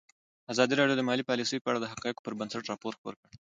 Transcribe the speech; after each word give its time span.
ازادي 0.53 0.73
راډیو 0.77 0.97
د 0.99 1.01
مالي 1.07 1.23
پالیسي 1.29 1.57
په 1.61 1.67
اړه 1.71 1.79
د 1.81 1.85
حقایقو 1.91 2.25
پر 2.25 2.33
بنسټ 2.39 2.63
راپور 2.71 2.93
خپور 2.97 3.13
کړی. 3.21 3.35